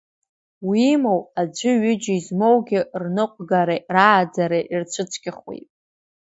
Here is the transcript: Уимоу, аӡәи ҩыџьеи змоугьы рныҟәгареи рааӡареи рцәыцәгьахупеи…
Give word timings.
Уимоу, 0.67 1.21
аӡәи 1.41 1.79
ҩыџьеи 1.81 2.19
змоугьы 2.25 2.79
рныҟәгареи 3.01 3.81
рааӡареи 3.93 4.65
рцәыцәгьахупеи… 4.81 5.61